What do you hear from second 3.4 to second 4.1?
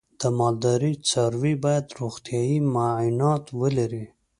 ولري.